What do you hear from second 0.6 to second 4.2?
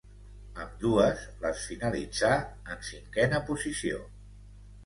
Ambdues les finalitzà en cinquena posició.